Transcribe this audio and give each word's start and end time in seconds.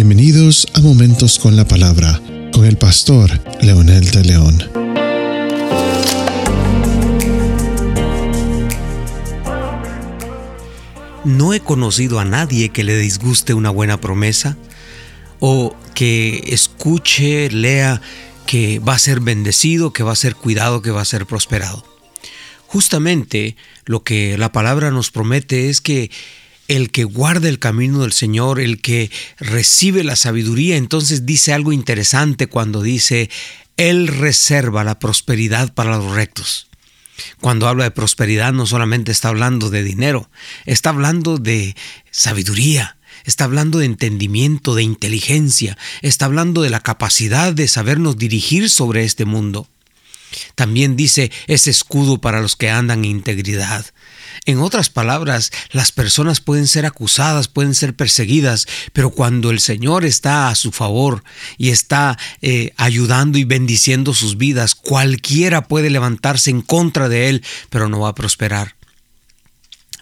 Bienvenidos 0.00 0.68
a 0.74 0.80
Momentos 0.80 1.40
con 1.40 1.56
la 1.56 1.66
Palabra 1.66 2.22
con 2.52 2.64
el 2.64 2.78
pastor 2.78 3.32
Leonel 3.60 4.08
de 4.12 4.22
León. 4.22 4.62
No 11.24 11.52
he 11.52 11.58
conocido 11.58 12.20
a 12.20 12.24
nadie 12.24 12.68
que 12.68 12.84
le 12.84 12.96
disguste 12.96 13.54
una 13.54 13.70
buena 13.70 14.00
promesa 14.00 14.56
o 15.40 15.74
que 15.96 16.44
escuche, 16.46 17.50
lea 17.50 18.00
que 18.46 18.78
va 18.78 18.94
a 18.94 19.00
ser 19.00 19.18
bendecido, 19.18 19.92
que 19.92 20.04
va 20.04 20.12
a 20.12 20.14
ser 20.14 20.36
cuidado, 20.36 20.80
que 20.80 20.92
va 20.92 21.00
a 21.00 21.06
ser 21.06 21.26
prosperado. 21.26 21.84
Justamente 22.68 23.56
lo 23.84 24.04
que 24.04 24.38
la 24.38 24.52
palabra 24.52 24.92
nos 24.92 25.10
promete 25.10 25.70
es 25.70 25.80
que 25.80 26.12
el 26.68 26.90
que 26.90 27.04
guarda 27.04 27.48
el 27.48 27.58
camino 27.58 28.02
del 28.02 28.12
Señor, 28.12 28.60
el 28.60 28.80
que 28.80 29.10
recibe 29.38 30.04
la 30.04 30.16
sabiduría, 30.16 30.76
entonces 30.76 31.26
dice 31.26 31.52
algo 31.52 31.72
interesante 31.72 32.46
cuando 32.46 32.82
dice, 32.82 33.30
Él 33.76 34.06
reserva 34.06 34.84
la 34.84 34.98
prosperidad 34.98 35.72
para 35.74 35.96
los 35.96 36.12
rectos. 36.14 36.68
Cuando 37.40 37.66
habla 37.66 37.84
de 37.84 37.90
prosperidad 37.90 38.52
no 38.52 38.66
solamente 38.66 39.10
está 39.10 39.28
hablando 39.28 39.70
de 39.70 39.82
dinero, 39.82 40.30
está 40.66 40.90
hablando 40.90 41.38
de 41.38 41.74
sabiduría, 42.10 42.98
está 43.24 43.44
hablando 43.44 43.78
de 43.78 43.86
entendimiento, 43.86 44.74
de 44.74 44.82
inteligencia, 44.82 45.76
está 46.02 46.26
hablando 46.26 46.62
de 46.62 46.70
la 46.70 46.80
capacidad 46.80 47.52
de 47.52 47.66
sabernos 47.66 48.18
dirigir 48.18 48.70
sobre 48.70 49.04
este 49.04 49.24
mundo. 49.24 49.68
También 50.54 50.96
dice 50.96 51.30
es 51.46 51.66
escudo 51.66 52.20
para 52.20 52.40
los 52.40 52.56
que 52.56 52.70
andan 52.70 53.00
en 53.00 53.12
integridad. 53.12 53.86
En 54.44 54.60
otras 54.60 54.88
palabras, 54.88 55.50
las 55.72 55.92
personas 55.92 56.40
pueden 56.40 56.66
ser 56.66 56.86
acusadas, 56.86 57.48
pueden 57.48 57.74
ser 57.74 57.94
perseguidas, 57.94 58.66
pero 58.92 59.10
cuando 59.10 59.50
el 59.50 59.60
Señor 59.60 60.04
está 60.04 60.48
a 60.48 60.54
su 60.54 60.72
favor 60.72 61.22
y 61.56 61.70
está 61.70 62.18
eh, 62.40 62.72
ayudando 62.76 63.38
y 63.38 63.44
bendiciendo 63.44 64.14
sus 64.14 64.38
vidas, 64.38 64.74
cualquiera 64.74 65.64
puede 65.64 65.90
levantarse 65.90 66.50
en 66.50 66.62
contra 66.62 67.08
de 67.08 67.28
Él, 67.28 67.44
pero 67.70 67.88
no 67.88 68.00
va 68.00 68.10
a 68.10 68.14
prosperar. 68.14 68.76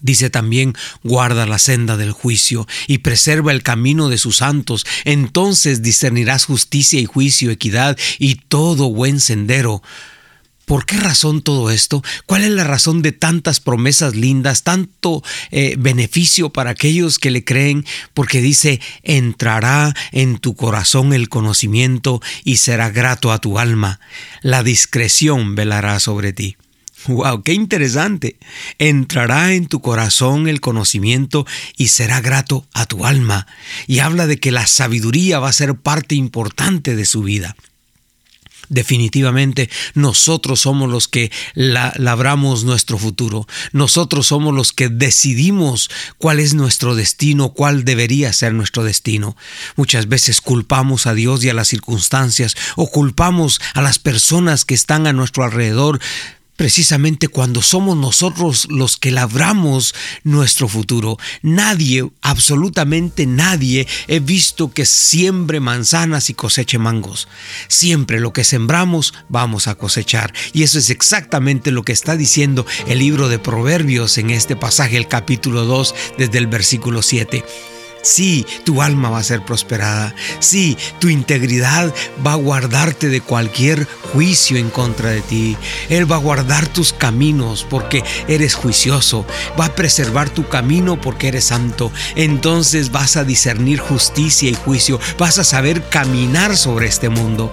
Dice 0.02 0.28
también, 0.28 0.74
guarda 1.02 1.46
la 1.46 1.58
senda 1.58 1.96
del 1.96 2.12
juicio 2.12 2.68
y 2.86 2.98
preserva 2.98 3.50
el 3.50 3.62
camino 3.62 4.08
de 4.08 4.18
sus 4.18 4.36
santos, 4.36 4.84
entonces 5.04 5.82
discernirás 5.82 6.44
justicia 6.44 7.00
y 7.00 7.06
juicio, 7.06 7.50
equidad 7.50 7.98
y 8.18 8.34
todo 8.34 8.90
buen 8.90 9.20
sendero 9.20 9.82
¿Por 10.66 10.84
qué 10.84 10.96
razón 10.96 11.42
todo 11.42 11.70
esto? 11.70 12.02
¿Cuál 12.26 12.42
es 12.42 12.50
la 12.50 12.64
razón 12.64 13.00
de 13.00 13.12
tantas 13.12 13.60
promesas 13.60 14.16
lindas, 14.16 14.64
tanto 14.64 15.22
eh, 15.52 15.76
beneficio 15.78 16.50
para 16.50 16.70
aquellos 16.70 17.20
que 17.20 17.30
le 17.30 17.44
creen? 17.44 17.86
Porque 18.14 18.40
dice, 18.40 18.80
entrará 19.04 19.94
en 20.10 20.38
tu 20.38 20.56
corazón 20.56 21.12
el 21.12 21.28
conocimiento 21.28 22.20
y 22.42 22.56
será 22.56 22.90
grato 22.90 23.30
a 23.30 23.38
tu 23.38 23.60
alma. 23.60 24.00
La 24.42 24.64
discreción 24.64 25.54
velará 25.54 26.00
sobre 26.00 26.32
ti. 26.32 26.56
¡Wow! 27.06 27.44
¡Qué 27.44 27.52
interesante! 27.52 28.36
Entrará 28.78 29.54
en 29.54 29.66
tu 29.66 29.80
corazón 29.80 30.48
el 30.48 30.60
conocimiento 30.60 31.46
y 31.76 31.88
será 31.88 32.20
grato 32.20 32.66
a 32.72 32.86
tu 32.86 33.06
alma. 33.06 33.46
Y 33.86 34.00
habla 34.00 34.26
de 34.26 34.40
que 34.40 34.50
la 34.50 34.66
sabiduría 34.66 35.38
va 35.38 35.48
a 35.48 35.52
ser 35.52 35.76
parte 35.76 36.16
importante 36.16 36.96
de 36.96 37.04
su 37.04 37.22
vida. 37.22 37.54
Definitivamente 38.68 39.70
nosotros 39.94 40.60
somos 40.60 40.90
los 40.90 41.08
que 41.08 41.30
labramos 41.54 42.64
nuestro 42.64 42.98
futuro. 42.98 43.46
Nosotros 43.72 44.26
somos 44.26 44.54
los 44.54 44.72
que 44.72 44.88
decidimos 44.88 45.90
cuál 46.18 46.40
es 46.40 46.54
nuestro 46.54 46.94
destino, 46.94 47.50
cuál 47.50 47.84
debería 47.84 48.32
ser 48.32 48.54
nuestro 48.54 48.84
destino. 48.84 49.36
Muchas 49.76 50.08
veces 50.08 50.40
culpamos 50.40 51.06
a 51.06 51.14
Dios 51.14 51.44
y 51.44 51.50
a 51.50 51.54
las 51.54 51.68
circunstancias 51.68 52.56
o 52.76 52.90
culpamos 52.90 53.60
a 53.74 53.82
las 53.82 53.98
personas 53.98 54.64
que 54.64 54.74
están 54.74 55.06
a 55.06 55.12
nuestro 55.12 55.44
alrededor 55.44 56.00
precisamente 56.56 57.28
cuando 57.28 57.62
somos 57.62 57.96
nosotros 57.96 58.66
los 58.70 58.96
que 58.96 59.10
labramos 59.10 59.94
nuestro 60.24 60.68
futuro. 60.68 61.18
Nadie, 61.42 62.08
absolutamente 62.22 63.26
nadie, 63.26 63.86
he 64.08 64.20
visto 64.20 64.72
que 64.72 64.86
siembre 64.86 65.60
manzanas 65.60 66.30
y 66.30 66.34
coseche 66.34 66.78
mangos. 66.78 67.28
Siempre 67.68 68.20
lo 68.20 68.32
que 68.32 68.44
sembramos 68.44 69.14
vamos 69.28 69.68
a 69.68 69.76
cosechar. 69.76 70.32
Y 70.52 70.62
eso 70.62 70.78
es 70.78 70.90
exactamente 70.90 71.70
lo 71.70 71.84
que 71.84 71.92
está 71.92 72.16
diciendo 72.16 72.66
el 72.86 72.98
libro 72.98 73.28
de 73.28 73.38
Proverbios 73.38 74.18
en 74.18 74.30
este 74.30 74.56
pasaje, 74.56 74.96
el 74.96 75.08
capítulo 75.08 75.64
2, 75.64 75.94
desde 76.18 76.38
el 76.38 76.46
versículo 76.46 77.02
7. 77.02 77.44
Sí, 78.06 78.46
tu 78.64 78.82
alma 78.82 79.10
va 79.10 79.18
a 79.18 79.24
ser 79.24 79.44
prosperada. 79.44 80.14
Sí, 80.38 80.78
tu 81.00 81.08
integridad 81.08 81.92
va 82.24 82.34
a 82.34 82.36
guardarte 82.36 83.08
de 83.08 83.20
cualquier 83.20 83.88
juicio 84.12 84.56
en 84.58 84.70
contra 84.70 85.10
de 85.10 85.22
ti. 85.22 85.56
Él 85.88 86.10
va 86.10 86.14
a 86.14 86.20
guardar 86.20 86.68
tus 86.68 86.92
caminos 86.92 87.66
porque 87.68 88.04
eres 88.28 88.54
juicioso. 88.54 89.26
Va 89.58 89.64
a 89.64 89.74
preservar 89.74 90.30
tu 90.30 90.48
camino 90.48 91.00
porque 91.00 91.26
eres 91.26 91.46
santo. 91.46 91.90
Entonces 92.14 92.92
vas 92.92 93.16
a 93.16 93.24
discernir 93.24 93.80
justicia 93.80 94.48
y 94.48 94.54
juicio. 94.54 95.00
Vas 95.18 95.38
a 95.38 95.44
saber 95.44 95.88
caminar 95.88 96.56
sobre 96.56 96.86
este 96.86 97.08
mundo. 97.08 97.50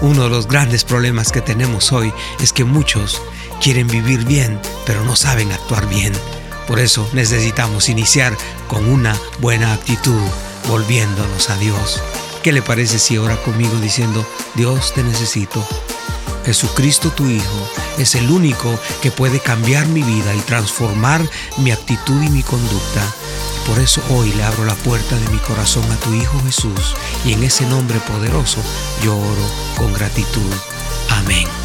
Uno 0.00 0.24
de 0.24 0.30
los 0.30 0.48
grandes 0.48 0.82
problemas 0.82 1.30
que 1.30 1.42
tenemos 1.42 1.92
hoy 1.92 2.12
es 2.40 2.52
que 2.52 2.64
muchos 2.64 3.22
quieren 3.62 3.86
vivir 3.86 4.24
bien, 4.24 4.58
pero 4.84 5.04
no 5.04 5.14
saben 5.14 5.52
actuar 5.52 5.88
bien. 5.88 6.12
Por 6.66 6.80
eso 6.80 7.08
necesitamos 7.12 7.88
iniciar 7.88 8.36
con 8.68 8.86
una 8.88 9.18
buena 9.40 9.72
actitud, 9.74 10.20
volviéndonos 10.68 11.50
a 11.50 11.56
Dios. 11.58 12.02
¿Qué 12.42 12.52
le 12.52 12.62
parece 12.62 12.98
si 12.98 13.18
ora 13.18 13.36
conmigo 13.36 13.76
diciendo, 13.78 14.26
Dios 14.54 14.92
te 14.94 15.02
necesito? 15.02 15.66
Jesucristo 16.44 17.10
tu 17.10 17.26
Hijo 17.26 17.68
es 17.98 18.14
el 18.14 18.30
único 18.30 18.78
que 19.02 19.10
puede 19.10 19.40
cambiar 19.40 19.86
mi 19.86 20.02
vida 20.02 20.34
y 20.34 20.40
transformar 20.40 21.22
mi 21.58 21.70
actitud 21.70 22.22
y 22.22 22.28
mi 22.28 22.42
conducta. 22.42 23.02
Por 23.66 23.78
eso 23.80 24.02
hoy 24.10 24.30
le 24.32 24.44
abro 24.44 24.64
la 24.64 24.74
puerta 24.74 25.16
de 25.16 25.28
mi 25.30 25.38
corazón 25.38 25.90
a 25.90 25.96
tu 25.96 26.12
Hijo 26.12 26.38
Jesús 26.44 26.94
y 27.24 27.32
en 27.32 27.42
ese 27.44 27.64
nombre 27.66 27.98
poderoso 28.00 28.60
yo 29.02 29.16
oro 29.16 29.48
con 29.78 29.92
gratitud. 29.94 30.52
Amén. 31.08 31.63